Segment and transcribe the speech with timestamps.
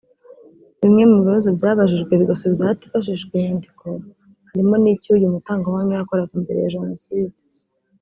[0.81, 3.87] Bimwe mu bibazo byabajijwe bigasubizwa hatifashishijwe inyandiko
[4.49, 7.37] harimo icyo uyu mutangabuhamya yakoraga mbere ya Jenoside